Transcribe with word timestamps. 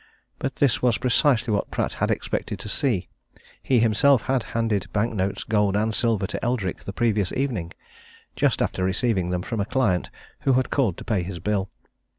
But 0.39 0.55
this 0.55 0.81
was 0.81 0.97
precisely 0.97 1.53
what 1.53 1.69
Pratt 1.69 1.93
had 2.01 2.09
expected 2.09 2.57
to 2.61 2.67
see; 2.69 3.07
he 3.61 3.77
himself 3.79 4.23
had 4.23 4.41
handed 4.57 4.91
banknotes, 4.91 5.43
gold, 5.43 5.75
and 5.75 5.93
silver 5.93 6.25
to 6.25 6.43
Eldrick 6.43 6.85
the 6.85 6.91
previous 6.91 7.31
evening, 7.33 7.71
just 8.35 8.63
after 8.63 8.83
receiving 8.83 9.29
them 9.29 9.43
from 9.43 9.59
a 9.59 9.65
client 9.65 10.09
who 10.39 10.53
had 10.53 10.71
called 10.71 10.97
to 10.97 11.03
pay 11.05 11.21
his 11.21 11.37
bill. 11.37 11.69